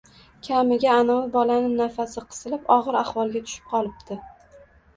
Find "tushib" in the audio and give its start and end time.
3.47-3.71